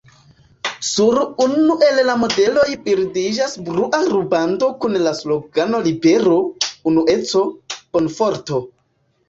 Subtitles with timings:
[0.91, 6.41] Sur unu el la modeloj bildiĝas blua rubando kun la slogano "libero,
[6.95, 7.47] unueco,
[7.79, 8.63] bonfarto".